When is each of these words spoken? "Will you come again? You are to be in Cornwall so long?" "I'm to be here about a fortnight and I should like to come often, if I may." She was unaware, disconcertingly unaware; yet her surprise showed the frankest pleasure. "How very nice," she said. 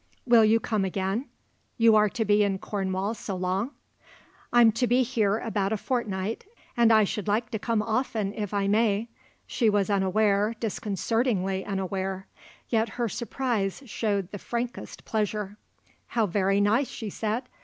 "Will 0.25 0.43
you 0.43 0.59
come 0.59 0.83
again? 0.83 1.25
You 1.77 1.95
are 1.95 2.09
to 2.09 2.25
be 2.25 2.41
in 2.43 2.57
Cornwall 2.57 3.13
so 3.13 3.35
long?" 3.35 3.69
"I'm 4.51 4.71
to 4.71 4.87
be 4.87 5.03
here 5.03 5.37
about 5.37 5.71
a 5.71 5.77
fortnight 5.77 6.43
and 6.75 6.91
I 6.91 7.03
should 7.03 7.27
like 7.27 7.51
to 7.51 7.59
come 7.59 7.83
often, 7.83 8.33
if 8.33 8.51
I 8.51 8.67
may." 8.67 9.09
She 9.45 9.69
was 9.69 9.91
unaware, 9.91 10.55
disconcertingly 10.59 11.63
unaware; 11.63 12.25
yet 12.69 12.89
her 12.97 13.07
surprise 13.07 13.83
showed 13.85 14.31
the 14.31 14.39
frankest 14.39 15.05
pleasure. 15.05 15.57
"How 16.07 16.25
very 16.25 16.59
nice," 16.59 16.87
she 16.89 17.11
said. 17.11 17.43